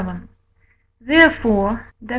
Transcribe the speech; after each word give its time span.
therefore 0.99 1.93
(Def. 2.01 2.09